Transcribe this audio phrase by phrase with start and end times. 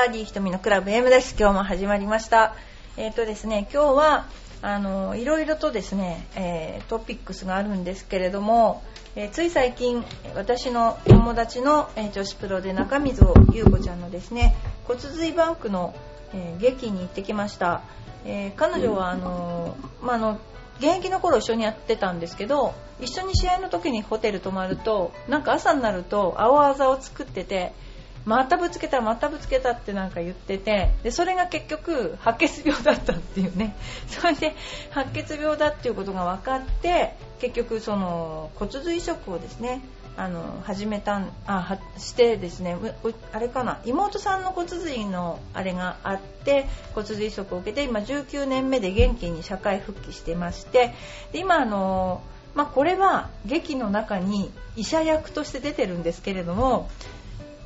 [0.00, 1.36] バーディー瞳のクラブ M です。
[1.38, 2.54] 今日も始まりました。
[2.96, 4.26] えっ、とですね、今日は、
[4.62, 8.82] あの、いろいろとですね、えートピックスがあるんですけれども、
[9.14, 10.02] えーつい最近、
[10.34, 15.94] 私の友達の、え女子プロで中溝優子ちゃんのですね、骨髄バンクの、
[16.32, 17.82] え劇に行ってきました。
[18.24, 20.38] え彼女は、あの、ま、あの、
[20.78, 22.72] 現役の頃一緒にやってたんですけど
[23.02, 27.74] 一緒に試合の時にホテル泊まるとなんか朝になると青あざを作ってて
[28.24, 33.74] またぶつけたまたぶつけたってなんか言っててでそれが結局白血病だったっていうね。
[34.08, 34.54] それで
[34.90, 39.80] 白血病だっていうことが分かって結局その骨髄移植をですね
[40.16, 42.76] あの始めたあしてですね
[43.32, 50.94] あれかな妹さんの骨髄のあれがあって骨髄移植を受けて今19年目で元気に社会復帰してまして
[51.32, 52.20] で今あの、
[52.54, 56.90] まあ、これは劇の中に医者役として出てるんですけれども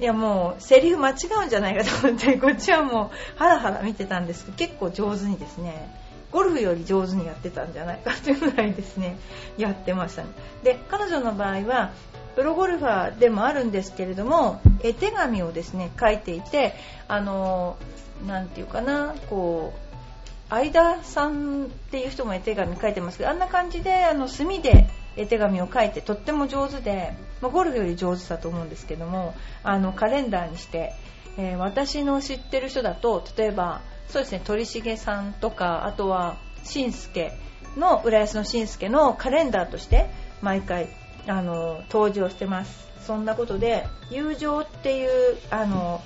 [0.05, 5.99] いやもうセリフ間違うんじゃないかと思ってこっちはもうハラハラ見てたんですけど結構上手にですね
[6.31, 9.17] ゴルフより上手にやってたんじゃないかというぐらいですね
[9.57, 10.29] やってましたね。
[10.63, 11.93] で彼女の場合は
[12.37, 16.75] プロゴルファーでもあるんですけれども絵手紙をですね書いていて
[17.09, 17.79] あの
[18.27, 30.93] なんていうかなこう相田さんっていう人も絵手紙書いてますけどあんな感じであの墨で絵手紙を書いてとっても上手で、まあゴルフより上手だと思うんですけどもあのカレンダーにして、
[31.37, 37.33] えー私の知ってる人だと例えばそうですね鳥重さんとかあとはしんすけ
[37.77, 40.09] の浦安のしんすけのカレンダーとして
[40.43, 40.89] 毎回
[41.27, 42.85] あの登場してます。
[43.05, 46.03] そんなことで友情っていうあの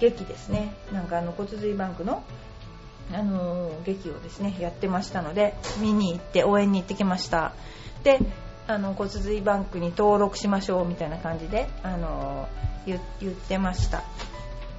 [0.00, 0.72] 劇ですね。
[0.92, 2.22] なんかあの骨髄バンクの
[3.12, 7.52] あの劇をですねやってましたので見に行って応援に行ってきました。
[8.04, 8.20] で
[8.66, 12.48] あの骨髄バンクに登録しましょうみたいな感じであの
[12.86, 14.04] 言言ってました。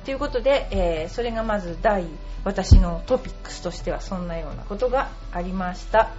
[0.06, 2.06] ということで、えーそれがまず第
[2.44, 6.12] 私のトピックスとしてはそんなようなことがありました。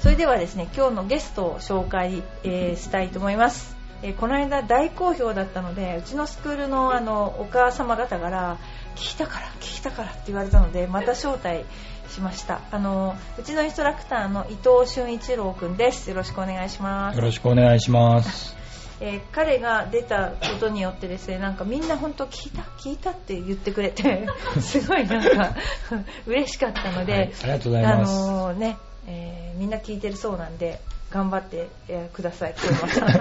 [0.00, 8.58] それではですね今日のゲストを紹介、えーしたいと思います、えーこの間大好評だったのでうちのスクールのあのお母様方から
[8.96, 11.64] 聞いたから聞いたからって言われたのでまた招待
[12.08, 12.60] しました。
[12.70, 16.10] あのうちのインストラクターの伊藤俊一郎くんです。
[16.10, 17.16] よろしくお願いします。
[17.16, 18.56] よろしくお願いします。
[19.00, 24.28] えー彼が出たことによってですねなんかみんな本当聞いた聞いたって言ってくれて
[24.60, 25.56] すごいなんか
[26.26, 28.12] 嬉しかったので、はいありがとうございます。
[28.12, 30.80] あのーね、えーみんな聞いてるそうなんで
[31.12, 32.54] 頑張って、えーください。
[32.56, 33.12] 今日は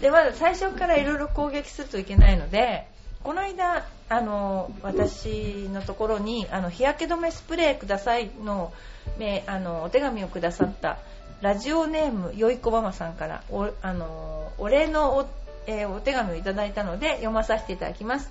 [0.00, 2.86] でまず最初からいろいろ攻撃するといけないので
[3.22, 8.72] この間あの私のところにあの日焼け止めスプレーくださいの,、
[9.18, 10.98] ね、あのお手紙をくださった
[11.40, 15.26] ラジオネームよいこママさんからおあのお礼のお,、
[15.66, 18.30] えーお手紙をいただいたので読まさせていただきます、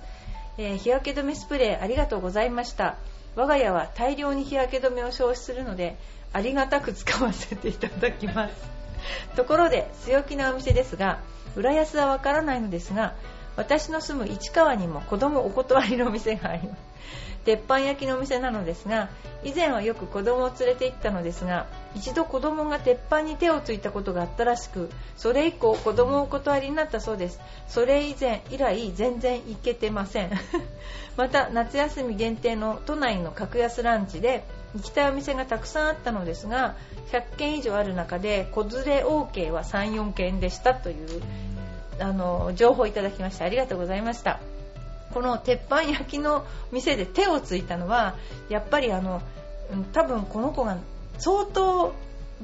[0.56, 2.96] えー日焼け止めスプレーありがとうございました
[3.36, 5.96] 我が家は大量に日焼け止めを消費するので
[6.32, 8.54] ありがたく使わせていただきます。
[9.36, 11.20] ところで強気なお店ですが
[11.54, 13.14] 浦安はわからないのですが
[13.56, 16.78] 私の住む市川にも子供お断りのお店があります。
[17.44, 19.08] 鉄板焼きのお店なのですが
[19.44, 27.40] 以前はよく子供を連れて行ったのですが一度子供が鉄板に手をついたことがあったらしくそれ以降子供をお断りになったそうです。
[27.68, 30.30] それ以前以来全然行けてません。
[31.16, 36.74] また夏休み限定の都内の格安ランチで行きたいお店がたくさんあったのですが
[37.12, 41.22] 100軒以上ある中で子連れ OK は34軒でしたという
[41.98, 44.38] あの情報をいただきましてありがとうございました。
[45.14, 48.16] この鉄板焼きの店で手をついたのは
[48.50, 49.22] やっぱりあの
[49.94, 50.76] 多分この子が
[51.18, 51.94] 相当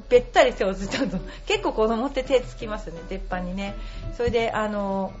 [0.09, 3.75] べったり手をついたと 結構子供って手つきますね鉄板にね。
[4.17, 5.11] それであの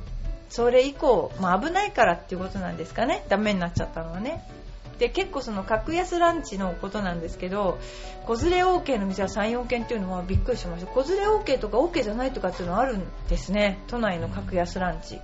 [0.49, 3.25] それ以降、まあ、危ないからっていうことなんですかね。
[3.27, 4.43] ダメになっちゃったのはね。
[4.99, 7.79] で結構その格安ランチのことなんですけど
[8.27, 10.91] 子連れ OK の店は34軒っていうのはびっくりしました。
[10.91, 13.79] 子連れ OK とか OK じゃないとかっていうのはあるんですね。
[13.87, 15.19] 都内の格安ランチ。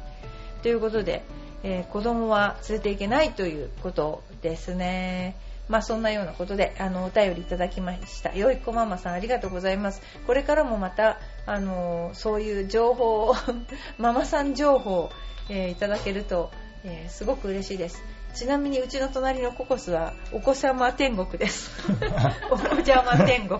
[0.63, 1.23] ということで、
[1.63, 5.35] えー子供は連れていけないということですね。
[5.69, 8.35] まあそんなようなことであのお便りいただきました。
[8.35, 10.01] よいこママさんありがとうございます。
[10.25, 13.35] これからもまたあのそういう情報を
[13.97, 15.09] ママさん情報、
[15.47, 16.51] えーいただけると、
[16.83, 18.03] えーすごく嬉しいです。
[18.33, 21.71] ちなみにうちの隣のココスはお子様天国です。
[22.49, 23.59] お子様天国。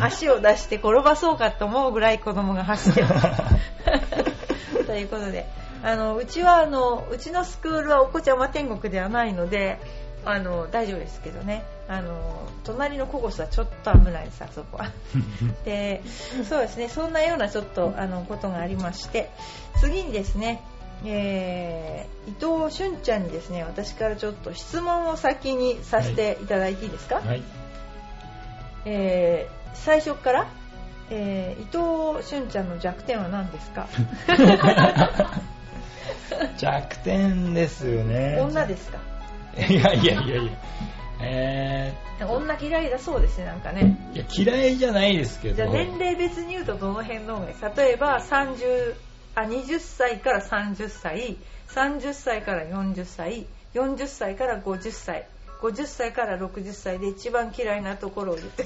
[0.00, 3.42] 足を出して転ばそうかと思うぐらい子供が走ってます。
[4.86, 5.46] ということで
[5.82, 9.78] あのうちはあのうちのスクールはお子ちゃま天国ではないので
[10.26, 11.64] あの大丈夫ですけどね。
[11.88, 14.90] あの隣のココスはちょっと危ないですあそこは。
[15.64, 16.02] で
[16.48, 16.88] そうですね。
[16.88, 19.30] そんなようなちょっとあのことがありまして。
[19.80, 20.62] 次にですね、
[21.04, 27.42] えー伊藤としゅんちゃんにですね私からちょっと質問を先にさせていただいていいですか、はい。
[28.84, 30.46] えー最初から、
[31.10, 31.66] えー伊
[32.18, 33.86] 藤しゅんちゃんの弱点は何ですか？
[36.58, 38.38] 弱点ですよね。
[38.40, 38.98] 女ですか？
[39.58, 40.52] いやいやいやいや。
[41.20, 43.96] え女嫌いだそうですねなんかね。
[44.12, 44.18] ー、い
[44.48, 45.54] や嫌いじゃないですけど。
[45.56, 47.76] じゃあ年齢別に言うとどの辺の方がいい？
[47.76, 48.94] 例えば30
[49.34, 51.36] あ20歳から30歳。
[51.68, 53.46] 30歳から40歳。
[53.74, 55.26] 40歳から50歳。
[55.62, 58.64] 50歳から60歳で一番嫌いなところを言って。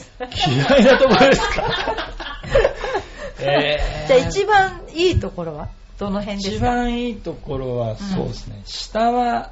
[0.49, 2.43] 嫌いなところですか？
[3.41, 4.07] えー。
[4.09, 5.69] じゃあ一番いいところは？
[5.99, 8.63] どの辺です一か番いいところは、そうですね。
[8.65, 9.51] 下は、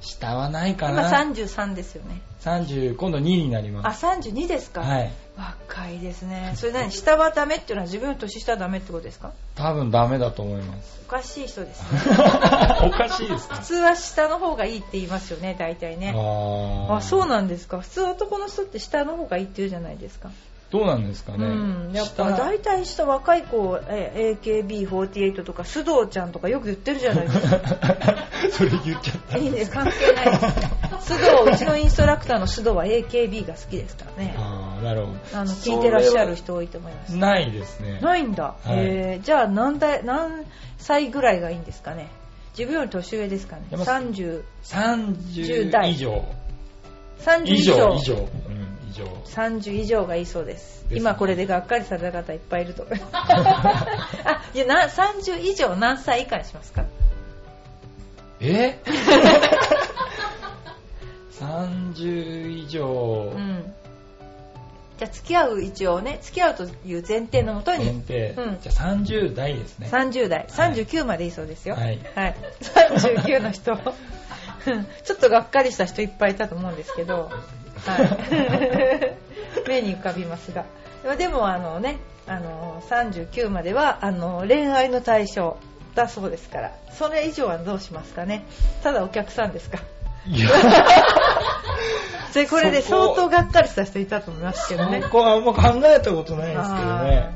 [0.00, 1.10] 下はないか今な。
[1.10, 2.20] 33ですよね。
[2.42, 4.06] 30、今度2になりあます。
[4.06, 5.10] 32ですか、はい。
[5.36, 6.52] 若いですね。
[6.56, 6.90] それ何？
[6.90, 9.32] 下はダメっていうのは自分より年下はダメってことですか？
[9.54, 11.00] 多分ダメだと思います。
[11.06, 11.82] おかしい人です。
[11.92, 12.00] ね
[12.86, 13.56] おかしいですか？
[13.56, 16.12] 普通は下の方がいいって言いますよね大体ね。
[16.16, 17.80] ああそうななんですか。
[17.80, 20.30] 普通男の人って下の方がいいって言うじゃないですか、
[20.70, 21.46] どうなんですかね。
[21.46, 21.92] うん。
[21.94, 22.36] やっぱ下。
[22.36, 27.60] 大体下若い子え AKB48 とか須藤ちゃんとかよく言ってるじゃないですか。
[28.52, 29.38] それ言っちゃった。
[29.38, 30.26] いいんです関係ない。
[31.00, 34.34] 須藤うちのインストラクターの須藤は AKB が好きですからね。
[34.36, 35.18] ああ、なるほど。
[35.32, 37.16] あの聞いてらっしゃる人多いと思います。
[37.16, 38.00] ないですね。
[38.02, 38.76] ないんだ、はい。
[38.76, 39.24] えー。
[39.24, 40.44] じゃあ何代何
[40.76, 42.08] 歳ぐらいがいいんですかね。
[42.58, 43.62] 自分より年上ですかね。
[43.70, 45.92] やっぱ30 30代。
[45.92, 46.24] 以上。
[47.20, 48.28] 30以上、以上。
[48.88, 49.04] うん、以上。
[49.26, 50.84] 30以上がいいそうです。
[50.90, 53.12] 今これでがっかりされた方いっぱいいると思います。
[53.22, 56.84] あいやな30以上何歳以下にしますか？
[58.40, 58.78] え
[61.38, 63.32] ?30 以上。
[63.34, 63.74] う、ん。
[64.98, 67.84] じゃあ付き合う一応ね付き合うという前提のもとに。
[67.84, 68.34] 限定。
[68.36, 68.58] うん。
[68.60, 69.88] じゃあ30代ですね。
[69.90, 70.46] 30代。
[70.48, 71.74] 39までいいそうですよ。
[71.76, 71.98] はい。
[72.14, 73.72] はい、39の人。
[73.74, 73.80] う ん
[75.04, 77.30] ちょっとがっかりした人いっぱいいたと思うんですけど、
[77.80, 79.16] は
[79.64, 80.64] い、目に浮かびますが。
[81.16, 85.56] でもあのねあの39まではあの恋愛の対象
[85.94, 88.44] だそうですからそれ以上はどうしますかね。
[88.82, 89.78] ただお客さんですか。
[90.26, 90.50] いや、
[92.34, 95.00] でこれで相当がっかりした人いたと思いますけどね。
[95.02, 97.30] そこはあんま考えたことないですけどね。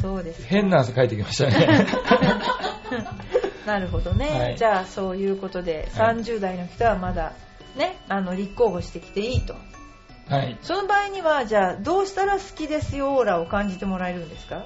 [0.00, 0.42] そうです。
[0.42, 1.86] か変な汗かいてきましたね。
[3.66, 4.56] なるほどね、はい。
[4.56, 7.32] じゃあそういうことではい30代の人はまだ
[7.76, 9.54] ねあの立候補してきていいと
[10.28, 10.58] はい。
[10.62, 14.64] その場合にはじゃあどうしたら好きですよオーラを感じてもらえるんですか？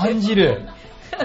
[0.00, 0.68] 感じる。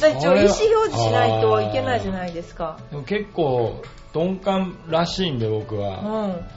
[0.00, 3.80] 一応意思表示しないといけないじゃないですかでも結構、
[4.12, 5.96] 鈍感らしいんで僕うは。
[6.26, 6.48] ん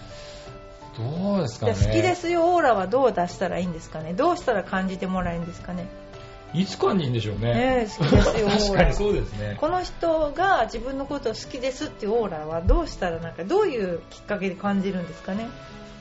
[0.97, 1.73] どうですかね。
[1.73, 4.13] 好きですよオーラはどう出したらいいんですかね？
[4.13, 5.85] どうしたら感じてもらえるんですかね？
[6.53, 7.53] いつ感じるんでしょうね。
[7.53, 9.57] ねえ好きですよ 確かにそうですね。
[9.59, 15.47] この人が自分のことを好きですっていうオーラはどうしたらなんかどういうきっかけで感じるんですかね。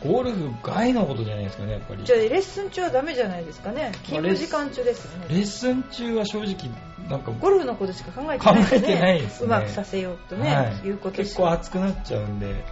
[0.04, 2.04] ゴルフ外のことじゃないですかね、やっぱり。
[2.04, 3.92] じゃあレッスン中はダメじゃないですかね。
[4.04, 5.26] 勤務時間中ですよね。
[5.30, 6.54] レッスン中は正直、
[7.08, 8.64] なんか、ゴルフのことしか考えてないね。
[8.64, 9.46] 考えてないですね。
[9.46, 10.86] うまくさせようとね、はい。
[10.86, 12.64] いうこと結構熱くなっちゃうんで、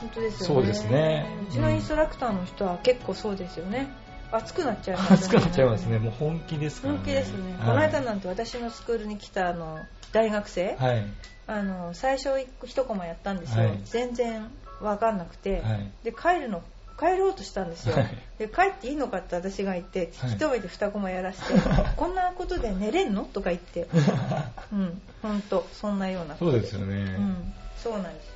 [0.00, 0.54] 本当ですよね。
[0.54, 1.26] そうですね。
[1.50, 3.88] うちのインストラクターの人は結構そうですよね
[4.32, 5.98] 熱くなっちゃいます 熱くなっちゃいますね。
[5.98, 6.98] もう本気ですからね。
[6.98, 7.66] 本気ですね、はい。
[7.68, 9.78] この間なんて私のスクールに来たあの
[10.12, 11.04] 大学生、はい。
[11.46, 12.30] あの最初
[12.64, 13.80] 一コマやったんですよ、はい。
[13.84, 14.50] 全然
[14.80, 15.90] 分かんなくて、はい。
[16.02, 16.62] で帰るの
[16.98, 18.18] 帰ろうとしたんですよ、はい。
[18.38, 20.30] で帰っていいのかって私が言ってはい。
[20.32, 21.54] 引き止めて2コマやらして、
[21.96, 23.24] こんなことで寝れんの？
[23.24, 23.86] とか言って。
[24.72, 25.02] うん。
[25.22, 26.36] 本当そんなような。
[26.36, 26.96] そうですよね。
[26.96, 27.54] うん。
[27.76, 28.26] そうなんです。
[28.28, 28.34] よ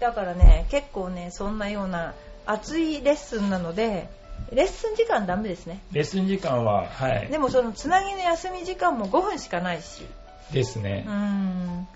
[0.00, 4.08] だからね結構ねそんなような熱いレッスンなので
[4.52, 5.80] レッスン時間ダメですね。
[5.92, 7.28] レッスン時間は、はい。
[7.28, 10.06] でもそのつなぎの休み時間も5分しかないし。
[10.52, 11.04] ですね。
[11.06, 11.10] う。
[11.10, 11.88] ん。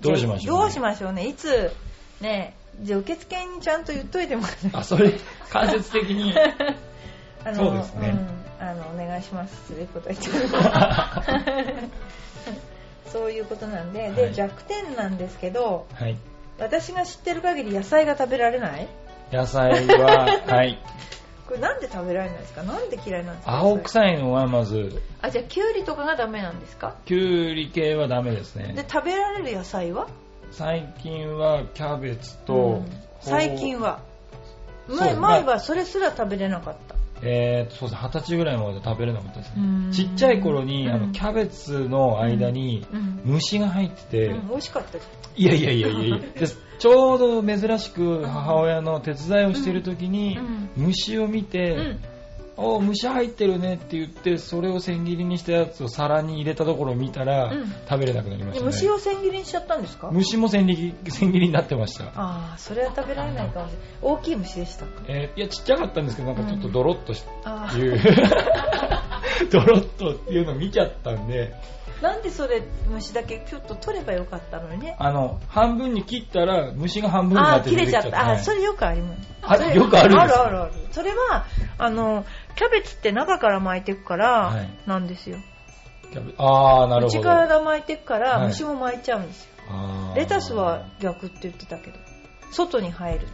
[0.00, 0.62] どうしましょうね。
[0.62, 1.26] どうしましょうね。
[1.26, 1.72] いつ
[2.20, 5.12] ねじゃあ受付にちゃんと言っといてもらってあ、それ、
[5.50, 6.34] 間接的に。
[7.44, 8.14] あのそうですね。
[8.60, 9.72] うん、あのお願いします。
[9.72, 11.88] ということは言って
[13.10, 14.34] そういうことなんで、ではい。
[14.34, 16.16] 弱点なんですけどはい。
[16.58, 18.88] 私が知ってる限り野菜が食べられない？
[19.32, 20.78] 野菜は、はい。
[21.46, 22.62] これなんで食べられないですか？
[22.62, 23.58] なんで嫌いなんですか？
[23.58, 26.96] 青い臭いのはまず、あじゃあきゅうりとかがダメなんですか？
[27.04, 27.16] きゅ
[27.50, 28.86] うり系はダメですでね。
[28.90, 30.08] 食べられる野菜は？
[30.50, 32.86] 最近はキャベツと、うん。
[33.20, 34.00] 最近は。
[34.88, 36.94] 前まあ前はそれすら食べれなかった。
[37.22, 38.02] えーと、そうです。
[38.02, 39.92] 二十歳ぐらいまで食べれなかったですね。
[39.92, 43.20] ちっちゃい頃に、あの、うんキャベツの間にうん。
[43.24, 45.04] 虫が入ってて、うん、美味しかったじ
[45.36, 46.18] いやいやいやいやいや。
[46.38, 46.46] で
[46.78, 51.96] ちょうど珍しく母親の手伝いをしている時に、うん虫を見て、
[52.58, 57.64] お虫入ってるねって言って、それを千切りにしたやつを皿に入れたところを見たら、うん。
[57.88, 58.66] 食べれなくなりましたね。
[58.72, 60.10] 虫を千切りにしちゃったんですか？
[60.12, 62.04] 虫も千切り千切りになってました。
[62.14, 63.86] ああそれは食べられないかもしれない。
[64.02, 64.90] 大きい虫でしたか？
[65.08, 67.98] えーいや、ちっちゃかったんですけど、なんかちょっとドロッとしあていう、
[69.50, 74.96] ドロッとっていうのを見ちゃったんで、あなんでそれ虫だけちょっと取ればよかったのにね。
[74.98, 78.36] あの、半分に切ったら、虫が半分になああって切れちゃった、あはい。
[78.36, 79.28] あそれよくあります。
[79.42, 80.42] あよくあるんですか？
[80.44, 80.72] あるあるある。
[80.90, 81.46] それは
[81.78, 82.24] あの
[82.56, 84.68] キャベツって中から巻いていくから、はい。
[84.86, 85.38] なんですよ。
[86.12, 87.18] キャベあー、なるほど。
[87.18, 88.46] 内から巻いていくから、はい。
[88.48, 89.50] 虫も巻いちゃうんですよ。
[89.70, 90.16] あー。
[90.16, 91.98] レタスは逆って言ってたけど
[92.52, 93.26] 外に生える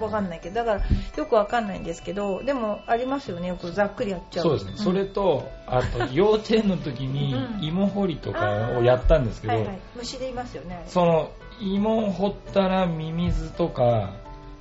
[0.00, 0.80] わかんないけどだから
[1.16, 3.48] よくわかんないんですけどでもありますよね。
[3.48, 4.44] よくざっくりやっちゃう。
[4.44, 4.72] そうですね。
[4.72, 4.76] ん。
[4.76, 7.64] それと、あと、幼稚園の時にうん。
[7.64, 9.78] 芋掘りとかをやったんですけど、はいはい。
[9.96, 14.14] 虫でいますよねその、芋を掘ったらミミズとか、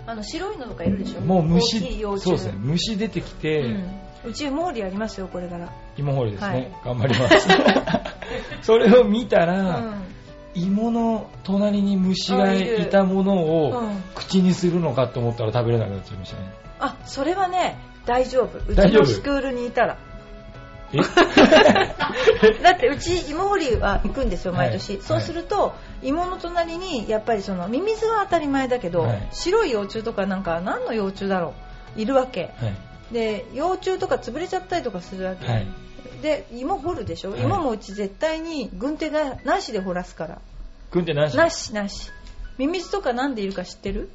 [0.05, 1.21] あの白いのとかいるでしょ？
[1.21, 1.79] もう虫、
[2.19, 2.53] そうですね。
[2.57, 4.29] 虫出てきて、うん。
[4.29, 5.69] うち芋掘りやりますよこれから。
[5.97, 6.47] 芋掘りですね。
[6.49, 6.71] はい。
[6.85, 7.47] 頑張ります。
[8.63, 10.03] それを見たうら、ん
[10.55, 14.03] 芋の隣に虫があいたものをうん。
[14.15, 16.53] 口にするのかと思ったら食べれなくなっちゃいましたね。
[16.79, 18.59] あそれはね大丈夫。
[18.59, 19.97] うちのスクールにいたら。
[20.93, 20.97] え？
[22.61, 25.01] だってうち芋掘りは行くんですよ毎年、はい。
[25.01, 29.27] そうすると芋の隣にやっぱりそのミミズは当たり前だけど、はい。
[29.31, 31.53] 白い幼虫とかなんか何の幼虫だろ
[31.97, 32.01] う？
[32.01, 32.53] いるわけ。
[32.59, 33.13] はい。
[33.13, 35.67] で幼虫とか潰れちゃったりとかするわけ、はい。
[36.23, 37.41] で芋掘るでしょ、はい。
[37.41, 40.41] 芋もうち絶対に軍手がなしで掘らすから。
[40.89, 41.37] 軍手なし。
[41.37, 42.09] なしなし。
[42.57, 44.09] ミミズとかなんでいるか知ってる？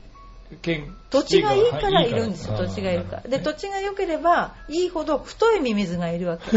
[0.62, 3.23] 剣土地がいいからいるんですよはい土地がいるから。
[3.23, 6.50] で土地地が良ければいいほど太いミミズがいるわけ。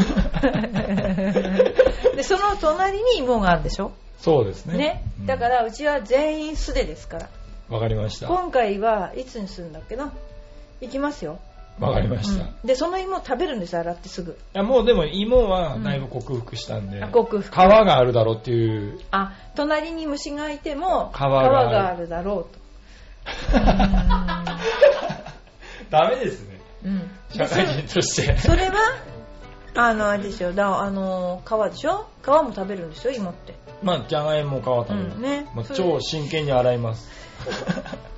[2.15, 3.91] でその隣に芋があるでしょ？
[4.17, 4.77] そうですね。
[4.77, 5.03] ね？
[5.19, 5.25] うん。
[5.25, 7.29] だからうちは全員素手ですから。
[7.69, 8.27] わかりました。
[8.27, 10.13] 今回はいつにするんだっけな？
[10.79, 11.39] 行きますよ、
[11.81, 12.43] わかりました。
[12.43, 12.67] いうん。
[12.67, 14.37] でその芋食べるんです洗ってすぐ。
[14.53, 17.51] やもうでも芋はだいぶ克服したんで、あ克服。
[17.53, 21.51] 皮があるだろうっていう、あ隣に虫がいても皮がある。
[21.71, 22.61] があるだろうと。
[25.89, 26.59] ダメですね。
[26.85, 27.09] うん。
[27.29, 28.37] 社会人として。
[28.37, 28.75] それは
[29.73, 32.05] あのあれですよだあの皮でしょ？
[32.23, 33.55] 皮も食べるんですよ芋って。
[33.81, 35.13] まあ、じゃがいも皮食べる。
[35.15, 35.47] うんね。
[35.55, 37.09] まあ、超真剣に洗います。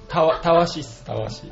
[0.09, 1.51] たわ、たわしっす、たわし。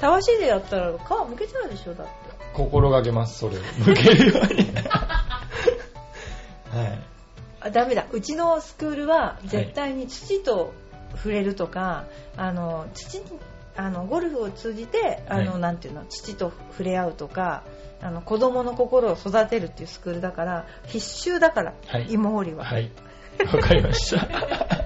[0.00, 0.94] たわしでやったら皮
[1.28, 2.12] むけちゃうでしょだって
[2.54, 3.60] 心がけます、それを。
[3.84, 4.70] 向けるように。
[6.70, 6.98] はい。
[7.60, 10.72] あダメだうちのスクールは絶対に土と
[11.16, 12.04] 触れるとか、
[12.36, 13.22] あの土
[13.76, 17.64] あのゴルフを通じてあの、はいなんていうの土と触れ合うとか
[18.00, 22.90] あの子供の心を育てるっていうスクールだから必修だから、はい芋掘りは、はい。
[23.52, 24.28] わかりました。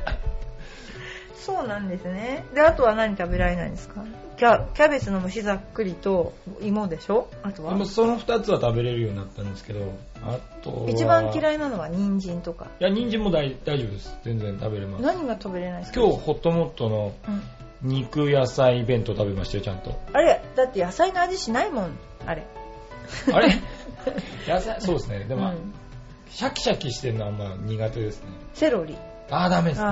[1.41, 4.05] そうなんですねであとは何食べられないんですか？
[4.37, 7.29] キャキャベツの蒸しざっくりと芋でしょ？
[7.43, 7.73] あとは？
[7.73, 9.81] でもその2つは食べれるようになったんですけど、
[10.23, 10.91] あとは。
[10.91, 14.17] 一番い嫌いなのは人参とかいや、人参も大大丈夫です。
[14.25, 15.03] 全然食べれます。
[15.05, 16.01] 何が食べれないですか？
[16.01, 17.43] 今日、ホットモットのうん
[17.81, 19.99] 肉野菜弁当食べましたよ、ちゃんと。
[20.13, 20.41] あれ？
[20.57, 21.91] だって野菜の味しないもん
[22.27, 22.45] あれ
[23.33, 23.49] あれ？
[24.49, 25.25] 野菜、そうですね。
[25.25, 25.75] でも、うん
[26.31, 28.29] シャキシャキしてるのはあんま苦手ですね。
[28.53, 28.97] セロリ
[29.31, 29.89] あー、ダメですね。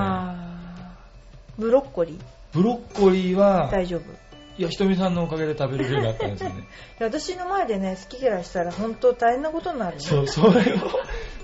[1.58, 2.20] ブロッコリー。
[2.52, 4.26] ブロッコリーは、大丈夫。
[4.58, 6.66] いや、ひとみさんのおかげで食べれるようになったんですよね。
[6.98, 10.54] で私の前でね好き嫌いしたら本当大変なことになるねそう、それを、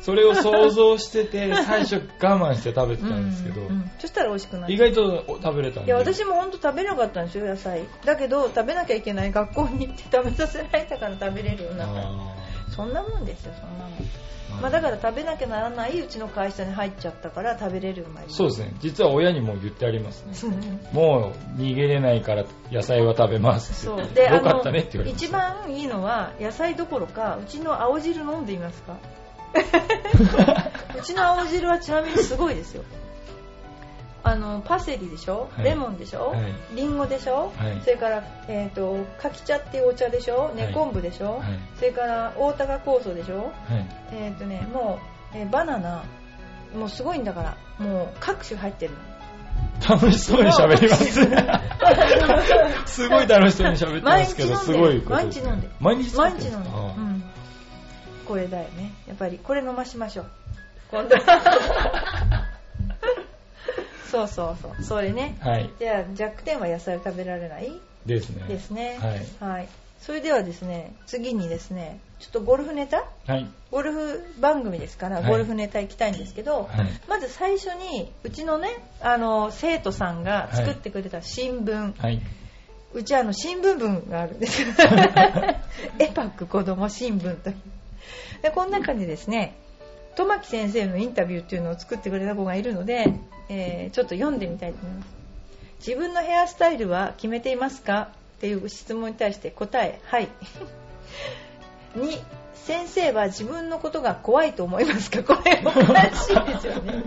[0.01, 3.91] それを想像してて、 最初我慢して食べてたんですけど、うんうん。
[3.99, 5.89] そしたら美味しくなる意外と食べれたんで。
[5.89, 7.83] いや私も本当食べなかったんですよ野菜。
[8.05, 12.01] だけど食べなきゃいけない学校に行って食べさせられたから食べれるようになった。
[12.01, 12.42] あ
[12.75, 18.75] そんなもんですよそんなもんーまあ、だから食べなきゃならないうちの会社に入っちゃったから食べれるようにそうですね。
[18.81, 20.35] 実は親にも言ってありますね。
[20.93, 23.87] もう逃げれないから野菜は食べます。
[23.87, 25.39] そう でよかったねって言われまし一た。
[25.39, 28.97] 番いいのは野菜どころかうちの青汁飲んでいますか？
[30.99, 32.85] うちの青汁はちなみにすごいですよ
[34.25, 35.65] あのパセリでしょ、はい。
[35.65, 36.55] レモンでしょ、はい。
[36.77, 37.81] リンゴでしょ、はい。
[37.83, 40.53] それから、えー、とかき茶っていうお茶でしょ？
[40.55, 41.59] 根昆布でしょ、はい。
[41.77, 43.39] それから大高酵素でしょ？
[43.39, 43.87] はい。
[44.13, 45.01] えっ、とねも
[45.35, 46.05] う、えーバナナ
[46.77, 48.99] もうすごいんだからもう各種入ってるの。
[49.97, 51.13] 楽しそうに喋ります。
[53.03, 57.23] すごい楽しそうに喋ってますけど、すごい毎日飲んで毎日毎日飲んで、うん、
[58.25, 58.93] これだよね。
[59.09, 60.27] やっぱりこれ飲ましましょう。
[60.91, 61.17] 今度
[64.13, 65.71] そうそうそうそれねはい。
[65.79, 67.73] じゃあ弱点は野菜を食べられない？
[68.05, 68.45] ですね。
[68.47, 68.99] ですね
[69.41, 69.53] はい。
[69.53, 69.69] はい、
[70.01, 73.05] それではですね次にですねちょっとゴルフネタ？
[73.27, 73.49] はい。
[73.71, 76.87] ゴルフ番組ですから、はいゴルフネタ行きたいんですけど、はい。
[77.09, 78.69] まず最初にうちのね
[79.01, 82.21] あの生徒さんが作ってくれた新聞、はい。
[82.93, 84.61] うちあの新聞部があるんです
[85.99, 87.57] エパック子ども新聞という
[88.43, 89.57] でこの中にですね
[90.15, 93.15] 戸巻先生のインタビューっていうのを作ってくれた子がいるので、
[93.55, 95.09] えー、ちょっと読んでみたいと思います。
[95.87, 98.09] 自分のヘアスタイルは決めていますか？
[98.39, 100.29] っていう質問に対して答えはい。
[101.99, 102.19] 2
[102.55, 105.23] 先生は自分のことが怖いと思いますか？
[105.23, 107.03] これおかしいですよね。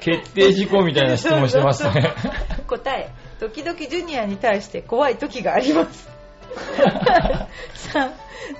[0.00, 2.12] 決定事項みたいな質問してますね。
[2.66, 3.10] 答え。
[3.38, 6.08] 時々ジュニアに対して怖い時があります。
[7.92, 8.10] 3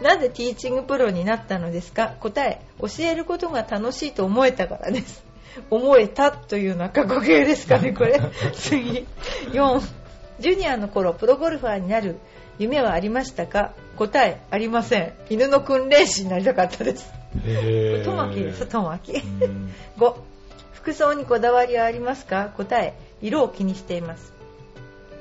[0.02, 2.12] なぜティーチングプロになったのですか？
[2.20, 2.60] 答え。
[2.80, 5.23] 教えることが楽しいと思えたからです
[5.70, 8.20] 思えたというのは過去形ですかねこれ。
[8.54, 9.06] 次。
[9.52, 9.80] 4
[10.40, 12.16] ジュニアの頃プロゴルファーになる
[12.58, 13.73] 夢はありましたか？
[13.96, 15.12] 答えありません。
[15.30, 17.12] 犬の訓練士になりたかったです。
[18.04, 18.40] トマキ。
[18.40, 19.12] ですトマキ。
[19.99, 20.14] 5
[20.73, 22.50] 服装にこだわりはありますか？
[22.56, 24.32] 答え色を気にしています。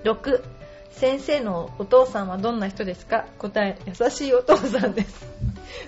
[0.04, 0.42] 6
[0.92, 3.26] 先生のお父さんはどんな人ですか？
[3.40, 5.26] 答え優しいお父さんです。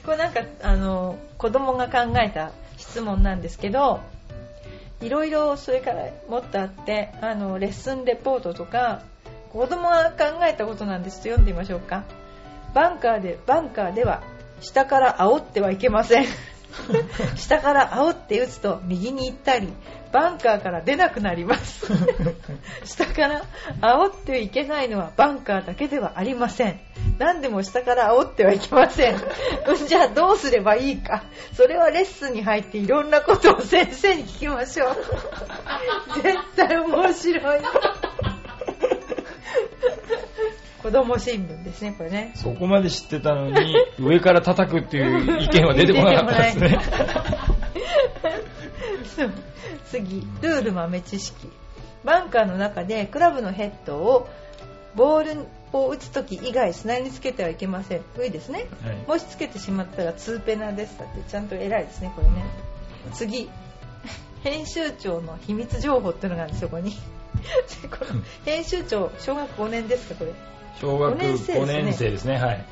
[0.06, 4.00] これなんかあの子供が考えた質問なんですけど
[5.02, 9.02] いろいろそれからもっとあってあのレッスンレポートとか
[9.50, 12.04] 子供が考えたことなんですと読んでみましょうか。
[12.74, 14.22] バンカーでバンカーでは
[14.60, 16.25] 下から煽ってはいけません。
[17.38, 19.72] 下から煽って打つと右に行ったり
[20.15, 21.88] バンカーから出なくなります。
[22.86, 23.41] 下から
[23.81, 26.79] 煽ってはいけないのはバンカーだけではありません。
[27.17, 29.17] 何でも下から煽ってはいけません。
[29.88, 31.24] じゃあどうすればいいか。
[31.51, 34.95] それはレッスンに入っていろんなことを先生に聞きましょう。
[36.24, 37.60] 絶対面白い。
[40.81, 42.31] 子供新聞ですね、これね。
[42.36, 46.79] そこまで知ってたのに、上から叩くっていう意見は出てこなかったですね。
[49.89, 51.50] 次、ルール豆知識。
[52.03, 54.27] バンカーの中でクラブのヘッドを
[54.96, 58.02] ボールを打つとき以外砂につけてはいけません。
[58.23, 60.97] いいですね、はい、もしつけてしまったら2ペナです。
[61.00, 62.45] だってちゃんと偉いですね、これね。
[63.13, 63.50] 次、
[64.43, 66.91] 編集長の秘密情報っていうのがあるんですよ、ここに。
[67.89, 70.32] この 編集長、小学5年ですか、これ。
[70.80, 72.65] 小学5年生ですね、はい。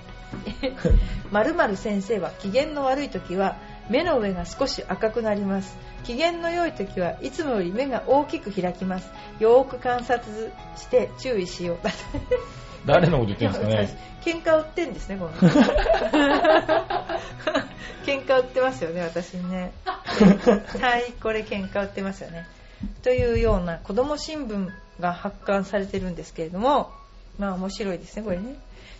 [1.32, 3.58] まる先生は機嫌の悪い時は
[3.89, 5.78] 目の上が少し赤くなります。
[6.04, 9.10] 機嫌の良い時はいつもより目が大きく開きます。
[9.39, 11.78] よーく観察して注意しよう。
[12.86, 14.13] 誰のこと言ってるんですかね。
[14.24, 15.32] 喧嘩売ってんですねこの。
[18.06, 19.72] 喧嘩売ってますよね私にね。
[19.86, 22.48] はいこれ喧嘩売ってますよね。
[23.02, 24.69] というような子供新聞
[25.00, 26.91] が発刊されてるんですけれども。
[27.39, 28.56] まあ面白いですねこれね。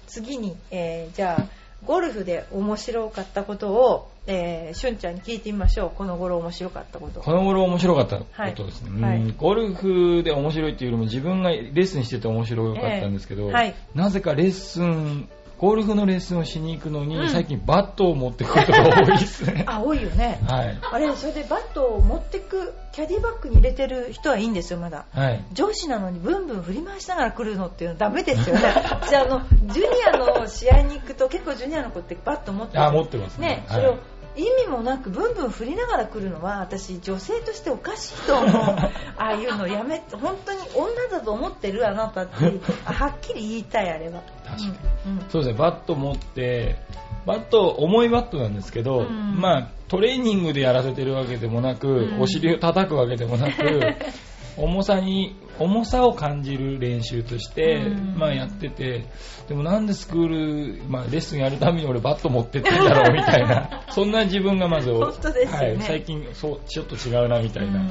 [0.08, 1.46] 次に、えー、じゃあ
[1.86, 15.27] ゴルフで面白かったことを、えー、しゅんちゃんに聞いてみましょうこの頃面白かったことこの頃面白かったことですね、はい、ゴルフで面白いっていうよりも自分がレッスンしてて面白かったんですけど、えーはい、なぜかレッスン
[15.63, 19.63] ゴルフのレッスンをしに行くのに、うん、最近バットを持ってくることが多いですね。
[19.69, 20.41] あ、多いよね。
[20.45, 20.77] はい。
[20.91, 25.05] あれ、それでバットを持ってく、キャディバッグに入れてる人はいいんですよ、まだ。
[25.13, 25.41] はい。
[25.53, 28.62] 上司なのにブンブン振り回しながら来るのっていうのはダメですよね。
[29.09, 32.83] じゃあ、あの、ジュニアの試合に行くと結構ジュニアの子ってバット持ってる。
[32.83, 33.47] あ、持ってますね。
[33.47, 33.97] ね、それを
[34.36, 38.52] 意味もなくブンブン振りながら来るのは私女性としておかしいと思う。
[38.54, 42.46] ああいうのやめて本当に女だと思ってるあなたって
[42.86, 44.22] はっきり言いたいあれは。
[44.46, 44.67] 確か
[45.06, 46.78] に、うん、そうですねバット持って
[47.26, 53.58] バット重いバットなんですけど、うん、まあトレーニングでやらせてるわけでもなく、うん、お尻を叩くわけでもなく
[54.58, 59.06] 重さに重さを感じる練習として、まあ、やってて
[59.48, 63.84] でもなんでスクール、まあ、レッスンやるために俺バット持ってってんだろうみたいな。
[63.92, 67.84] そんな自分がまず、ね、はい、最近そうちょっと違うなみたいな。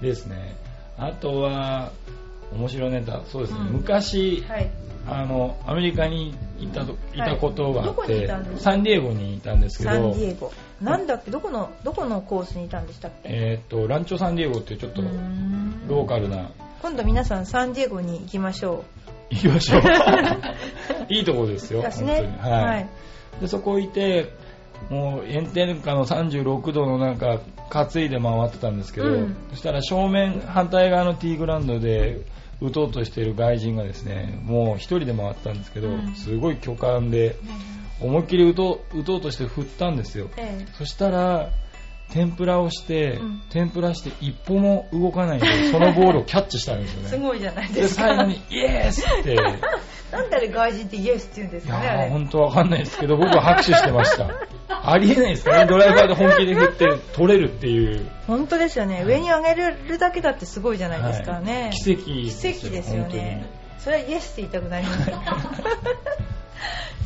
[0.00, 0.56] ですね。
[0.96, 1.92] あとは
[2.52, 3.22] 面白いネタ。
[3.26, 4.70] そうですね、うん、昔、はい、
[5.06, 6.86] あのアメリカにいたい。
[7.16, 10.52] たことがあって、はい、サンディエゴにいたんですけどサンディエゴ。
[10.80, 11.30] なんだっけ？
[11.30, 13.28] どこのどこのコースにいたんでしたっけ？
[13.30, 15.02] えっ、とランチョサンディエゴっていうちょっと
[15.88, 16.50] ローカルな。
[16.82, 18.84] 今度皆さんサンディエゴに行きましょ
[19.30, 19.34] う。
[19.34, 19.82] 行きましょう。
[21.12, 22.38] いいとこですよですね。
[22.40, 22.88] はい、はい、
[23.40, 24.32] でそこいて
[24.90, 32.22] もう炎天下の36度の中担いで回ってたんですけど、うん、そしたら正面反対側のティーグラウンドで
[32.60, 37.36] 打とうとしている外人がですねもう1人で回ったんですけど、うん、すごい巨漢で
[38.00, 41.50] 思いっきり打とう打とうとして振ったんですよ、ええ、そしたら
[42.10, 47.08] 天ぷらをして、うん、天ぷらして一歩も動かないで そのボールをキャッチしたんですよね。
[47.08, 48.08] すごいじゃないですか。
[48.08, 49.36] で最後にイエスって。
[50.10, 54.30] なんであれ外人ってイエスって言うんですかねいや本当わかんないですけど僕は拍手してました。
[54.90, 55.66] ありえないですね。
[55.66, 58.06] ドライバーで本気で振って取れるっていう。
[58.26, 62.30] 本当ですよね、上に上げるだけだってすごいじゃないですかね、はい、奇跡奇
[62.66, 63.44] 跡ですよね。
[63.78, 65.10] それはイエスって言いたくなります。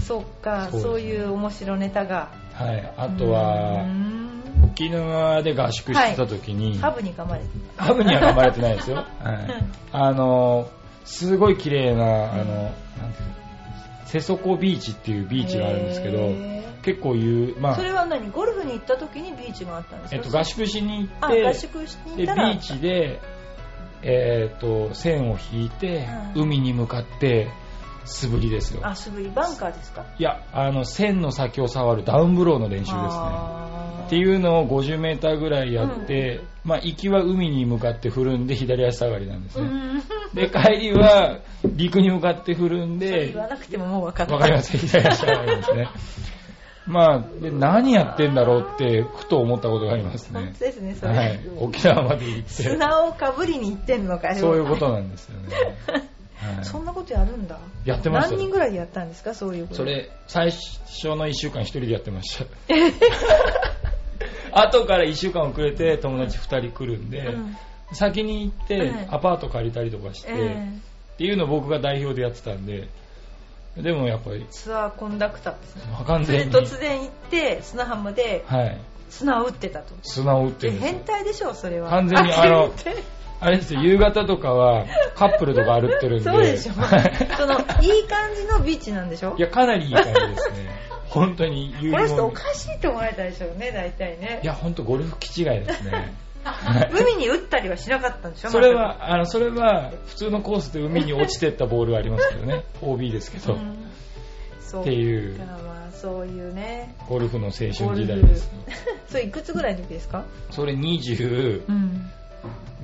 [0.07, 2.31] そっかそう、いう面白ネタが。
[2.55, 2.93] はい。
[2.97, 3.85] あとは
[4.73, 9.07] 沖縄で合宿してた時に、はい、ハブに噛まれてハブには噛まれてないですよ、 はい、
[9.93, 10.69] あの
[11.05, 12.73] すごい綺麗なあの、なんていう
[14.07, 16.19] 瀬底ビーチっていうビーチがあるんですけど
[16.83, 18.31] 結構言う、まあ、それは何？
[18.31, 22.49] ゴルフに行った時にビーチがあったんですか、えっと、合宿しに行って合宿しに行ったら。
[22.49, 23.21] でビーチで、
[24.03, 27.51] えー、っと線を引いて、海に向かって
[28.05, 28.81] 素振りですよ。
[28.85, 30.05] あ素振りバンカーですか？
[30.19, 32.99] いやあの線の先を触るダウンブローの練習ですね
[34.07, 40.03] っていうのを 50m ぐらいやって、うん、まあ、行きは海に向かって振るんで左足下がりなんですね、うん、
[40.35, 44.33] で帰りは陸に向かって振るんで言わなくてももう分かった。
[44.33, 44.77] 分かります。
[44.77, 45.89] 左足下がりですね。
[46.87, 50.41] まあ、で何やってんだろうってふと思ったことがありますね。
[50.41, 51.13] 本当ですね、それ。
[51.17, 51.41] はい。
[51.59, 52.49] 沖縄まで行って。
[52.49, 55.49] 砂をかぶりに行ってんのかそういうことなんですよね。
[56.43, 57.57] はい、そんなことやるんだ。
[57.85, 58.31] やってました。
[58.33, 59.77] 何人ぐらいでやったんですかそういうこと。
[59.77, 62.45] それ最初の1週間1人でやってました
[64.53, 67.57] 後から1週間遅れて友達2人来るんで、うん、
[67.93, 72.89] 先に行ってアパート借りたりとかして、っていうのを僕が代表でやってたんで
[73.77, 75.83] でもやっぱりツアーコンダクターですね。
[76.07, 78.45] 完全に突然行って砂浜で
[79.09, 81.89] 砂を打ってたと、砂を打ってる変態でしょそれは。
[81.91, 82.73] 完全にあの
[83.41, 84.87] あれですよ、夕方とかは
[85.17, 86.25] カップルとか歩ってるんで。
[86.31, 86.73] そうでしょ。
[86.75, 89.35] その、いい感じのビーチなんでしょ？
[89.37, 90.92] いや、かなりいい感じですね。
[91.13, 94.41] 本当にこの人おかしいと思われたでしょうね、大体ね。
[94.43, 96.15] いや、本当ゴルフ気違いですね。
[96.93, 102.65] 海に打ったりはしなかったんでしょそれは、あの、それは、普通のコースで海に落ちてったボールはありますけどね。
[102.83, 103.55] OB ですけど。
[103.55, 105.39] っていう。
[105.39, 106.95] まあ、そういうね。
[107.09, 108.51] ゴルフの青春時代です。
[109.07, 110.25] それいくつぐらいの時ですか？
[110.51, 112.11] それ20、うん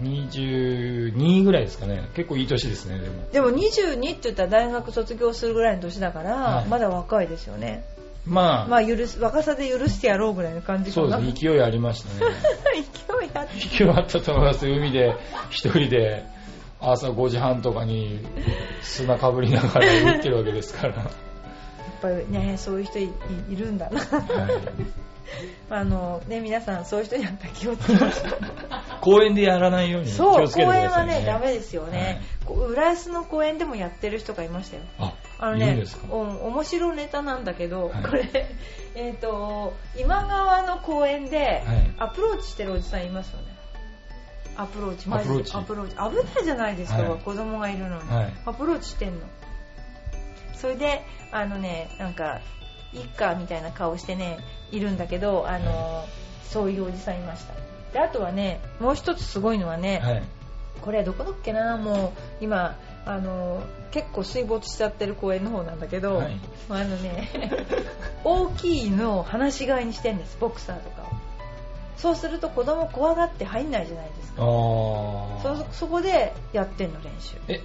[0.01, 7.85] 22ぐらいですかね結構いい年ですねでもでも22って言ったら大学卒業するぐらいの年だから、はい、まだ若いですよね
[8.29, 11.17] まあ、まあ許す若さで許してやろうぐらいの感じかな。
[11.17, 12.33] そうです勢いありましたね。
[13.19, 14.67] 勢いあった勢いあったと思います。
[14.67, 15.17] 海で
[15.51, 16.25] 一人で
[16.81, 18.21] 朝5時半とかに
[18.83, 20.95] 砂かぶりながら打ってるわけですから。
[20.97, 21.09] やっ
[22.03, 23.11] ぱりねそういう人い
[23.57, 24.09] るんだな、はい。
[25.71, 28.39] あのね皆さんそういう人にあったら気をつけましょう。
[29.01, 34.83] 公園でやらないように気をつけてください、ね、公園はねダメですよね、はい、浦安の公園でもやってる人がいましたよ。
[34.99, 38.29] ああのねお面白ネタなんだけど、はい、これ
[38.95, 41.63] えっ、と今川の公園で
[41.99, 43.59] アプローチしてるおじさんいますよね。
[44.57, 45.45] アプローチマジで。
[45.53, 45.95] アプローチ？
[45.95, 48.03] 危ないじゃないですか、はい、子供がいるのに、
[48.45, 49.21] アプローチしてんの。
[50.55, 52.41] それであのねなんか
[52.93, 54.39] いっかみたいな顔してね
[54.73, 56.05] いるんだけどあの
[56.43, 57.55] そういうおじさんいました。
[57.93, 60.23] であとはねもう一つすごいのはね、はい、
[60.83, 62.77] これどこだっけなもう今
[63.09, 67.31] あの結構水没しちゃってる公園の方なんだけど、はい、あのね
[68.23, 71.05] 大きい犬を放し飼いにしてんですボクサーとかを。
[71.97, 74.43] そうすると子供怖がって入んないじゃないですか。
[74.43, 77.37] そそこでやってんの練習。
[77.49, 77.63] え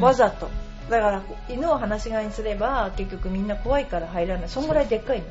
[0.00, 0.48] わざと。
[0.88, 4.48] だから犬を放し飼いにすれば結局みんな怖いから入らない。
[4.48, 5.24] そんぐらいでっかいの。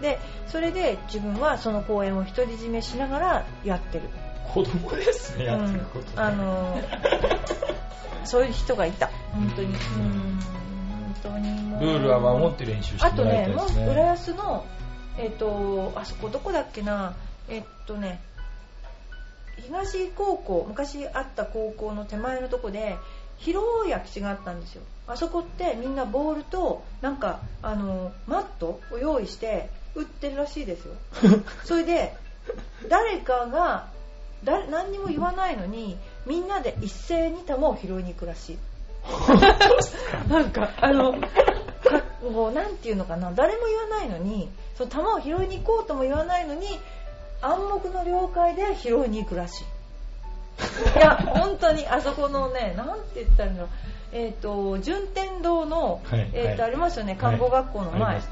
[0.00, 4.04] でそれで自分はその公園を独り占めしながらやってる。
[4.54, 6.80] 子供ですね、やってること、あの
[8.26, 9.10] そういう人がいた。
[9.32, 9.68] 本当に。
[9.68, 10.26] うん
[11.22, 13.62] 本当にルールは守って練習してもらいたいですね。
[13.62, 14.64] あとね浦安の
[15.18, 17.14] えっ、ー、とあそこどこだっけな。
[17.48, 18.20] えっ、ー、とね
[19.66, 22.96] 東高校昔あった高校の手前のとこで
[23.38, 24.82] 広い空き地があったんですよ。
[25.06, 30.94] あそこってみんなボールとなんかあのマットを用意して売ってるらしいですよ。
[31.64, 32.14] それで
[32.88, 33.88] 誰かが
[34.44, 35.96] 誰何にも言わないのに
[36.26, 38.58] みんなで一斉に球を拾いに行くらしい。
[40.28, 46.66] なんかあのかもうなんていうのかな誰も言わないのにその球を拾いに行こうとも言わないのに
[47.40, 49.64] 暗黙の了解で拾いに行くらしい。
[50.96, 53.68] いや本当にあそこのねなんて言ったらいいの
[54.12, 58.22] えっ、ー、と順天堂の、はい、えーと、はい、ありますよね看護学校の前、はい、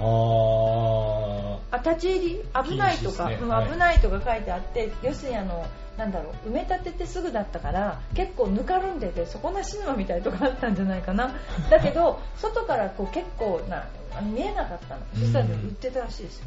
[0.00, 2.44] あ立ち入り？
[2.70, 11.34] 危ないとか、ね、うん、危ないとか書いてあって、要するにあのなんだろう埋め立ててすぐだったから結構ぬかるんでて底なし沼みたいなとこあったんじゃないかな。
[11.70, 13.86] だけど 外からこう結構な
[14.22, 15.00] 見えなかったの。
[15.14, 16.46] そしたら売ってたらしいですよ。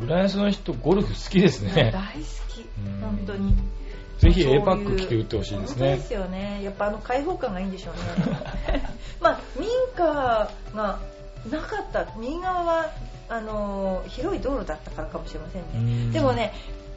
[0.00, 1.90] 浦安の人ゴルフ好きですね。
[1.92, 2.66] 大好き。
[3.00, 3.56] 本当に。
[4.18, 5.96] ぜひ A パック着て打ってほしいですね。
[5.96, 6.60] ですよね。
[6.62, 8.80] やっぱあの開放感がいいんでしょうね。
[9.20, 10.98] まあ民家が
[11.48, 12.06] なかった。
[12.16, 12.90] 右側は
[13.28, 16.12] あの広い道路だったからかもしれませんね。
[16.12, 16.52] でもね、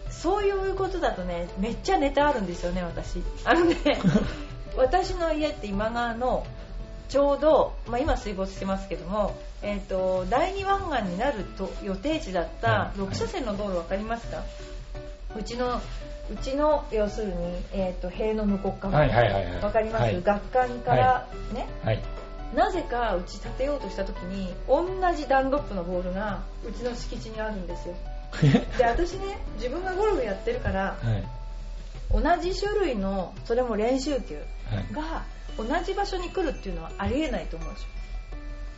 [0.09, 3.21] そういうことだとね、めっちゃネタあるんですよね、私。
[3.45, 3.75] あのね、
[4.75, 6.45] 私の家って今川の
[7.09, 14.43] ちょうど、まあ、今水没してますけども、えーと、第二湾岸になると予定地だった6車線の道路分かりますか、は
[15.37, 15.79] い、うちの
[16.31, 17.33] うちの要するに、
[17.73, 22.01] えーと、塀の向こう側、はいはい分かります、はい、学館からね、はい、
[22.55, 24.85] なぜかうち建てようとした時に同
[25.15, 27.95] じダンロップのボールがうちの敷地にあるんですよ。
[28.77, 30.97] で私ね自分がゴルフやってるから、
[32.11, 34.39] 同じ種類のそれも練習球
[34.91, 35.23] が
[35.57, 37.89] 同じ場所に来るっていうのはありえないと思うんですよ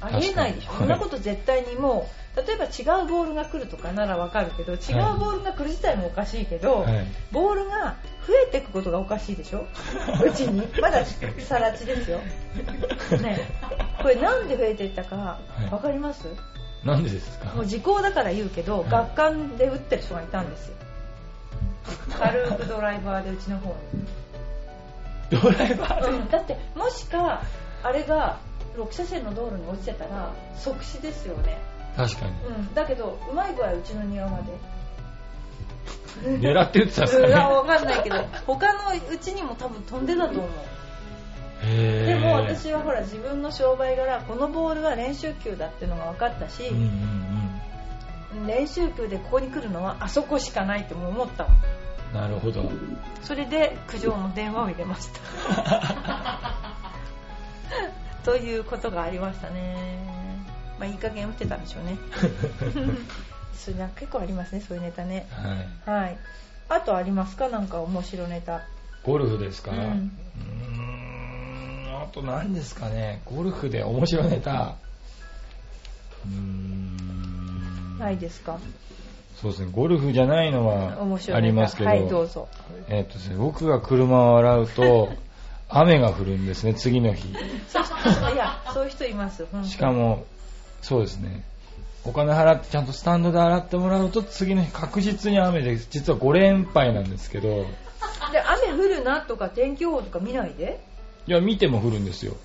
[0.02, 0.74] ありえないでしょ。
[0.80, 7.96] そんなこと絶対にもう例えば違うボールが来るとかならわかるけど違うボールが来る自体もおかしいけど、はい、ボールが
[8.28, 9.66] 増えていくことがおかしいでしょ。
[10.24, 10.68] うちに。
[10.82, 11.06] まだ
[11.40, 12.20] さら地ですよ。
[13.22, 13.40] ね
[14.02, 15.40] これなんで増えていったか
[15.72, 16.28] わかります、
[16.84, 17.54] なんでですか？
[17.56, 20.76] もう時効だから言うけど、はい、学館で打ってる人がいたんですよ。
[22.20, 23.76] 軽くドライバーでうちの方
[25.32, 25.42] に。
[25.42, 26.02] ドライバー？
[26.02, 27.42] で、うん、だってもしか
[27.84, 28.38] あれが
[28.78, 31.58] 6車線の道路に落ちてたら即死ですよね。
[31.96, 34.44] 確かに、うん、だけどうまい具合うちの庭まで。
[36.24, 37.34] 狙って打ってたんですかね。
[37.36, 38.80] 分かんないけど他の
[39.12, 40.50] うちにも多分飛んでたと思う。
[41.66, 47.62] でも私はほら自分の商売柄このボールは練習球だっていうのが分かったし、うんうん
[48.42, 51.48] うん、練習球でここに来るのはあそこしかないって思った
[52.14, 52.72] なるほど。
[53.24, 55.20] それで苦情の電話を入れました
[58.26, 60.06] ということがありましたね。
[60.80, 61.98] まあいい加減打ってたんでしょうね。
[63.56, 65.28] それ結構ありますねそういうネタね。
[65.86, 66.18] はい、はい、
[66.70, 67.50] あとありますか？
[67.50, 68.62] なんか面白ネタ。
[69.04, 70.12] ゴルフですか、うん、うん
[72.02, 73.22] あと何ですかね？
[73.26, 74.76] ゴルフで面白ネタ。
[76.26, 77.98] うーん。
[78.00, 78.58] ないですか？
[79.42, 79.70] そうですね。
[79.72, 80.98] ゴルフじゃないのは
[81.34, 81.90] ありますけど。
[81.90, 82.48] はいどうぞ。
[82.90, 85.10] えっ、とですね僕が車を洗うと
[85.78, 87.28] 雨が降るんですね次の日。
[87.30, 87.34] い
[88.38, 89.46] やそういう人います。
[89.64, 90.26] しかも
[90.82, 91.44] そうですね。
[92.06, 97.66] お金払ってちゃんとスタンドで洗ってもらうと次の日確実に雨で実は5連敗なんですけど。
[98.32, 100.82] で雨降るなとか天気予報とか見ないで？
[101.28, 102.36] いや見ても降るんですよ。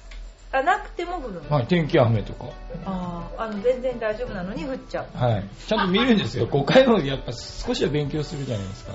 [0.53, 1.51] あなくても降るの？
[1.51, 2.47] はい天気雨とか。
[2.85, 5.17] ああの全然大丈夫なのに降っちゃう。
[5.17, 5.45] はい。
[5.69, 6.49] ちゃんと見るんですよ。
[6.51, 8.95] 5回もやっぱ少しは勉強するじゃないですか。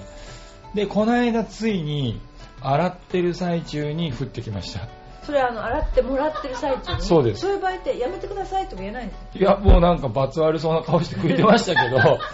[0.74, 2.20] でこの間ついに
[2.62, 4.88] 洗ってる最中に降ってきました。
[5.24, 7.02] それあの洗ってもらってる最中に？
[7.02, 7.42] そうです。
[7.42, 11.98] そういう場合ってやめてくださいとか言えないんですいやもうなんか罰悪そうな顔してくれてましたけど。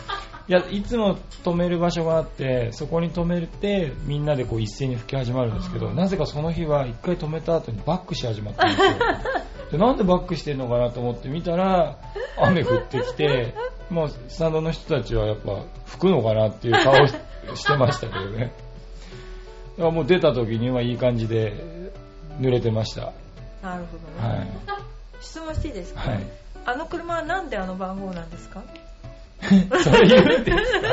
[0.48, 8.92] いやいつも止める場所があってそこに止めてみんなでこう一斉に吹き始まるんですけどなぜかその日は1回止めた後にバックし始まったんですよ。
[9.72, 11.96] でなんでバックしてんのかなと思って見たら
[12.38, 13.54] 雨降ってきて
[13.90, 18.52] もうスタンドの人たちはやっぱ吹くのかなっていう顔してましたけどね
[19.78, 21.92] だからもう出た時にはいい感じで
[22.40, 23.14] 濡れてました。
[23.62, 24.48] なるほどね、はい、
[25.22, 26.24] 質問していいですか、はい、
[26.66, 28.64] あの車はなんであの番号なんですか？
[29.42, 30.88] それ言うんですか？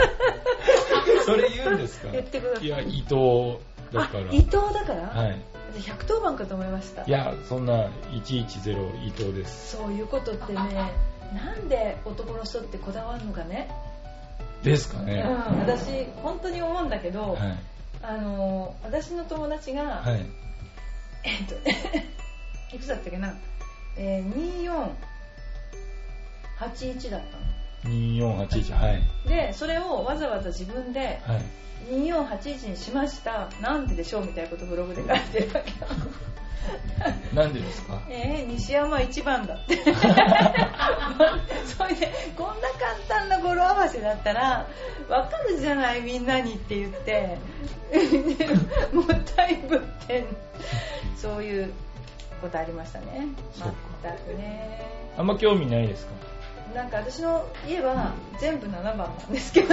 [1.24, 2.12] それ言うんですか？
[2.12, 2.66] 言ってください。
[2.66, 3.58] いや伊藤
[3.92, 4.24] だから。
[4.32, 5.22] 伊藤だから？
[5.22, 5.40] はい。
[5.74, 7.04] 110番かと思いました。
[7.04, 9.76] いやそんな110伊藤です。
[9.76, 10.92] そういうことってね
[11.34, 13.68] なんで男の人ってこだわるのかね？
[14.62, 17.58] ですかね、うん、私本当に思うんだけど、はい、
[18.02, 20.26] あの私の友達が、はい、
[21.24, 21.54] えっと
[22.74, 23.34] いくつだったっけな、
[23.96, 24.94] えー、
[26.60, 27.57] 2481だったの
[27.88, 29.02] 2481はい。
[29.28, 31.20] でそれをわざわざ自分で
[31.90, 33.48] 2481にしました。
[33.60, 35.72] なんででしょうみたいなことブログで書いてるわけ
[37.34, 38.02] なんでですか？
[38.10, 39.76] えー、西山一番だって。
[41.64, 44.66] それでこんな簡単な語呂合わせだったら
[45.08, 47.38] わかるじゃないみんなにって言って。
[48.92, 50.26] もったいぶって
[51.16, 51.72] そういう
[52.42, 53.28] ことありましたね。
[54.02, 54.86] 全くね。
[55.16, 56.12] あんま興味ないですか？
[56.74, 59.68] なんか私の家は全部7番なんですけど。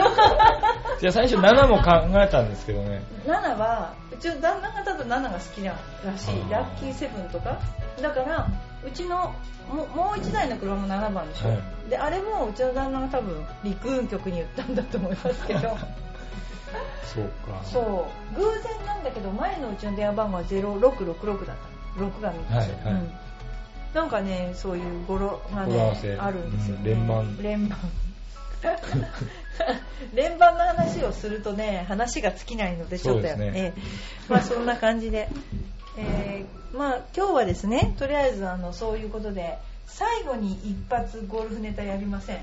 [1.00, 3.04] じゃあ最初7も考えたんですけどね。
[3.26, 6.50] 7はうちの旦那が多分7が好きならしい。
[6.50, 7.60] ラッキーセブンとか。
[8.02, 8.48] だから
[8.86, 9.34] うちの
[9.70, 15.60] ももう1台の車も7番でしょ、はい、であれもうちの旦那が多分陸運局に言ったんだと思いますけど。
[17.14, 17.64] そうか。
[17.64, 18.36] そう。
[18.36, 22.02] 偶然なんだけど前のうちの電話番号は0666だった。
[22.02, 22.94] 6が3つ、はいはい。
[22.94, 23.25] うん
[23.96, 27.38] なんかねそういう語呂がねあるんですよ、ね、連番。
[27.42, 27.80] 連番。
[30.14, 33.74] 連番の話をするとね話が尽きないのでちょっとやって、ね、
[34.28, 35.30] まあそんな感じで、
[35.98, 42.38] えー、まあ今日はですねとりあえずあのそういうことで最後に一発ゴルフネタやりません？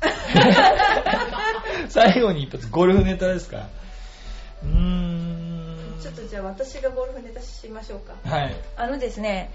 [1.88, 3.68] 最後に一発ゴルフネタですか？
[4.64, 5.56] うーん。
[6.00, 8.14] ちょっとじゃあ私がゴルフネタしましょうか。
[8.28, 8.56] はい。
[8.76, 9.50] あのですね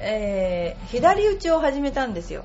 [0.00, 2.44] えー、左打ちを始めたんですよ。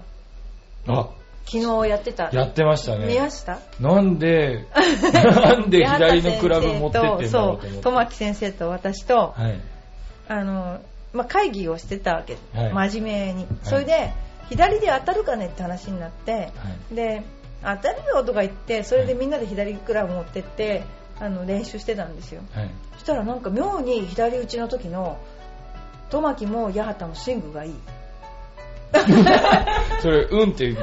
[0.88, 1.10] あ
[1.46, 2.30] 昨日やってた。
[2.32, 3.08] やってましたね。
[3.08, 3.60] 見ました？
[3.80, 4.66] なんで
[5.14, 7.70] なんで左のクラブ持ってってんだろうと思って。
[7.70, 9.60] そう友木先生と私と、はい。
[10.30, 10.80] あの
[11.14, 12.90] まあ、会議をしてたわけ、はい。
[12.90, 13.48] 真面目に。
[13.64, 14.14] それで、
[14.50, 16.40] 左で当たるかねって話になって、は
[16.92, 16.96] い。
[16.96, 17.24] で
[17.62, 20.84] 当たるよとか言ってそれでみんなで左クラブ持ってって
[21.20, 22.42] あの練習してたんですよ。
[22.54, 22.70] はい。
[22.94, 25.18] そしたらなんか妙に左打ちの時の
[26.14, 27.74] 友木も八幡もスイングがいい。
[30.02, 30.74] それうんってう。
[30.76, 30.78] ん。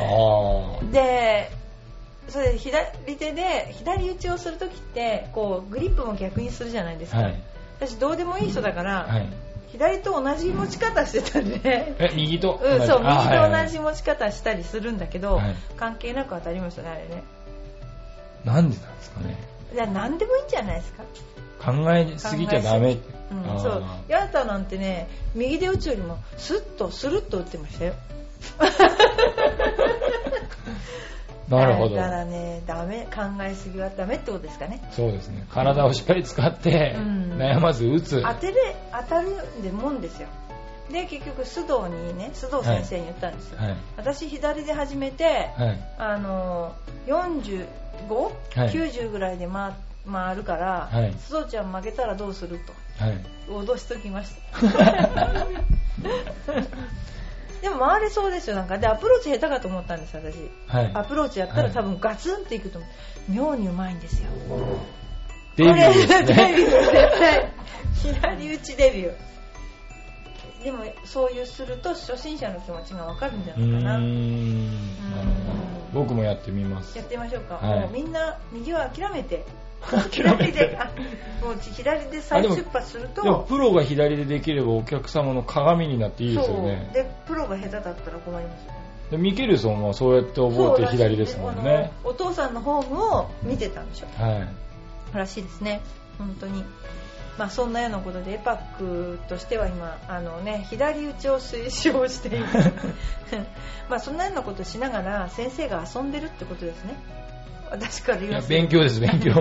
[0.00, 1.50] ああで
[2.28, 7.40] それで左手で左打ちをする時ってこうグリップも逆にするじゃないですか、はい。
[7.78, 9.26] 私どうでもいい人だから、はい。
[9.68, 11.58] 左と同じ持ち方してたんで。
[11.58, 15.54] ねえ右とうん、そう右と同じ持ち方したりするんだけど、はい。
[15.76, 17.22] 関係なく当たりましたねあれね。
[18.44, 19.36] なんでなんですかね。
[19.72, 21.04] いや何でもいいんじゃないですか
[21.60, 22.94] 考えすぎちゃダメ。
[22.94, 23.60] ってうん。
[23.60, 23.84] そう。
[24.08, 27.94] ヤータなんてね右で打つよりもスッとスルッと打ってましたよ。
[31.48, 31.96] なるほど。
[31.96, 33.06] だからねダメ。
[33.14, 34.80] 考えすぎはダメってことですかね。
[34.92, 35.46] そうですね。
[35.52, 37.32] 体をしっかり使ってうん。
[37.38, 38.22] 悩まず打つ。
[38.22, 40.28] 当てれ当たるでもんですよ。
[40.90, 43.76] で結局須藤にね須藤先生に言ったんですよ、はい。
[43.96, 45.24] 私左で始めて、
[45.56, 45.78] はい。
[45.98, 46.74] あの
[47.06, 48.68] 45?90、はい。
[48.70, 49.72] 90ぐらいで回
[50.10, 51.12] 回るから、はい。
[51.12, 52.72] 須藤ちゃん負けたらどうすると。
[53.04, 53.18] はい。
[53.48, 54.60] 脅しときました。
[57.60, 58.78] でも回れそうですよなんか。
[58.78, 60.36] でアプローチ下手かと思ったんです私。
[60.66, 60.90] はい。
[60.94, 62.90] アプローチやったら多分ガツンっていくと思う。
[63.32, 64.30] 妙にうまいんですよ。
[65.56, 67.52] デビューですこれデねビュー絶対。
[68.02, 70.64] 左打ちデビュー。
[70.64, 73.98] でもそういうすると初心者の気持ちが分かるんじゃないかな。
[73.98, 74.66] ん。
[75.10, 75.52] なるほ
[75.94, 76.04] ど。
[76.04, 76.96] 僕もやってみます。
[76.96, 77.80] やってみましょうか、はい。
[77.80, 79.44] もうみんな右は諦めて
[79.80, 81.00] 諦め左であて
[81.42, 83.22] もう左で再出発すると。
[83.22, 86.90] でもプロが左でできればお客様の鏡になっていいですよね。
[86.92, 88.78] でプロが下手だったら困りますよね。
[89.10, 91.92] でミケルソンはそうやって覚えて左ですもんね。
[92.04, 94.22] お父さんのフォームを見てたんでしょ。
[94.22, 94.46] は
[95.12, 95.16] い。
[95.16, 95.80] らしいですね。
[96.18, 96.62] 本当に。
[97.38, 102.44] まあそんなようなことでエパックとしては今あのね左打ちを推奨している。
[103.88, 106.94] まあそんなようなことしながら先生が遊んでるってことですね
[107.70, 109.32] 私から言いやいます勉強です勉強。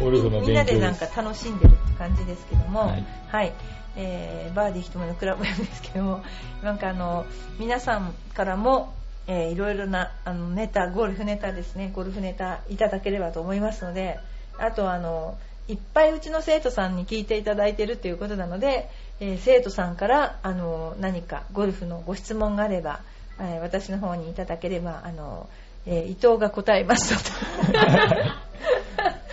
[0.00, 2.96] ゴルフのみんな勉強ででなんか楽しんでるって感じですけども、は
[3.30, 3.48] はい。
[3.48, 3.52] い、
[3.96, 6.24] えーバーディーひとめのクラブですけども、
[6.62, 7.26] なんかあの
[7.58, 8.94] 皆さんからも、
[9.26, 14.18] えーいろいろなあのネタ、ゴルフネタですね、ゴルフネタいただければと思いますので、
[14.58, 15.36] あとあの
[15.68, 23.00] いっぱいうちの生徒さんに聞いていただいているということなので、えー生徒さんからあの何かゴルフのご質問があれば、
[23.38, 25.48] えー私の方にいただければあの、
[25.86, 27.80] えー伊藤が答えますので。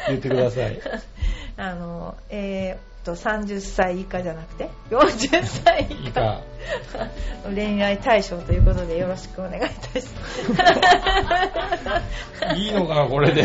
[0.07, 0.79] 言ってください
[1.57, 6.41] あの、えーっと、30歳以下じゃなくて、40歳以下。
[7.53, 10.25] 恋愛対象ということでよろしくお願いいたしま
[12.53, 12.55] す。
[12.59, 13.43] いいのかなこれで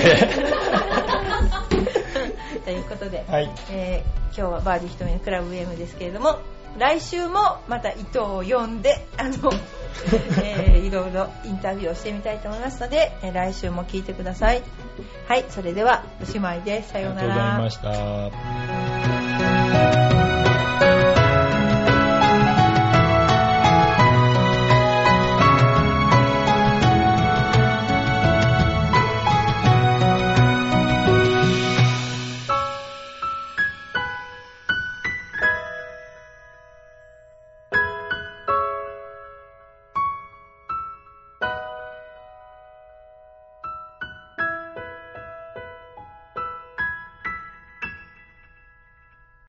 [2.64, 6.38] ということで、はいえー今日はバーディーひとみのクラブ M ですけれども、
[6.78, 9.52] 来週もまた伊藤を呼んで、あの、
[10.42, 14.62] えーいろいろインタビューをしてみたいと思いますので、えー来週も聞いてください。
[15.28, 16.90] はい、それではおしまいです。
[16.90, 17.28] さありようなら。
[17.28, 18.32] がとうございま
[20.00, 20.11] した